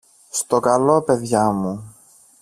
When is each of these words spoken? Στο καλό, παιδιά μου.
Στο 0.29 0.59
καλό, 0.59 1.01
παιδιά 1.01 1.51
μου. 1.51 1.95